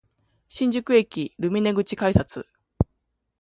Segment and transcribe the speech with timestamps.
[0.47, 2.47] 新宿駅ルミネ口改札